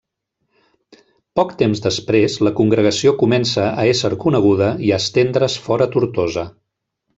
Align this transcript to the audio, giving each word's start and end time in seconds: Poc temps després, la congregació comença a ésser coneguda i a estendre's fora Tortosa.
Poc 1.39 1.51
temps 1.59 1.83
després, 1.87 2.37
la 2.47 2.53
congregació 2.61 3.13
comença 3.25 3.67
a 3.83 3.87
ésser 3.93 4.13
coneguda 4.25 4.73
i 4.89 4.91
a 4.97 5.01
estendre's 5.05 5.61
fora 5.69 5.91
Tortosa. 5.99 6.49